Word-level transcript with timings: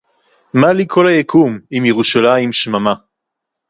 מַה 0.53 0.73
לִּי 0.73 0.85
כָּל 0.89 1.07
הַיְקוּם, 1.07 1.59
אִם 1.77 1.85
יְרוּשָׁלַיִם 1.85 2.51
שְׁמָמָה 2.51 2.93